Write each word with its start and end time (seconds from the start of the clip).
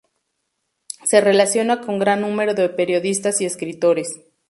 Se 1.03 1.21
relaciona 1.21 1.81
con 1.81 1.99
gran 1.99 2.21
número 2.21 2.55
de 2.55 2.67
periodistas 2.69 3.39
y 3.39 3.45
escritores. 3.45 4.19